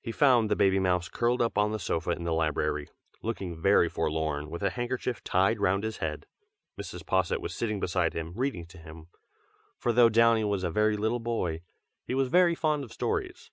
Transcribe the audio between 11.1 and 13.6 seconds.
boy, he was very fond of stories.